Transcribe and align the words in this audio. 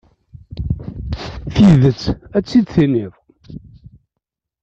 Tidet, 1.53 2.01
ad 2.37 2.43
tt-id-tiniḍ. 2.43 3.13